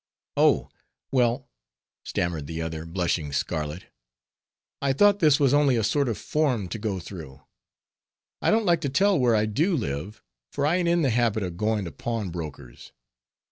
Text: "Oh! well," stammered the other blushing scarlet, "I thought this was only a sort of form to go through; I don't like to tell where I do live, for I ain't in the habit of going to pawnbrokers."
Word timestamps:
"Oh! 0.35 0.69
well," 1.11 1.47
stammered 2.05 2.47
the 2.47 2.59
other 2.59 2.87
blushing 2.87 3.31
scarlet, 3.31 3.85
"I 4.81 4.93
thought 4.93 5.19
this 5.19 5.39
was 5.39 5.53
only 5.53 5.75
a 5.75 5.83
sort 5.83 6.09
of 6.09 6.17
form 6.17 6.69
to 6.69 6.79
go 6.79 6.99
through; 6.99 7.41
I 8.41 8.49
don't 8.49 8.65
like 8.65 8.81
to 8.81 8.89
tell 8.89 9.19
where 9.19 9.35
I 9.35 9.45
do 9.45 9.77
live, 9.77 10.23
for 10.51 10.65
I 10.65 10.77
ain't 10.77 10.89
in 10.89 11.03
the 11.03 11.11
habit 11.11 11.43
of 11.43 11.55
going 11.55 11.85
to 11.85 11.91
pawnbrokers." 11.91 12.93